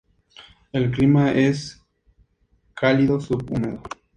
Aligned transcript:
El 0.71 0.89
clima 0.89 1.31
es 1.31 1.79
cálido 2.73 3.19
sub-húmedo. 3.21 3.83